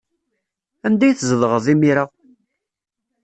[0.85, 2.05] Anda ay tzedɣeḍ imir-a?